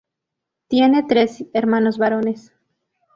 [0.67, 2.51] Tiene tres hermanos varones.